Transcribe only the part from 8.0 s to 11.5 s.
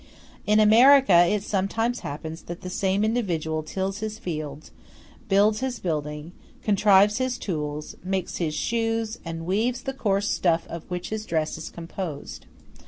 makes his shoes, and weaves the coarse stuff of which his